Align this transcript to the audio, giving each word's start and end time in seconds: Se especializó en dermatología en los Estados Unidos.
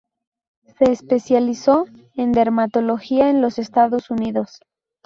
Se 0.79 0.91
especializó 0.91 1.85
en 2.15 2.31
dermatología 2.31 3.29
en 3.29 3.39
los 3.39 3.59
Estados 3.59 4.09
Unidos. 4.09 4.59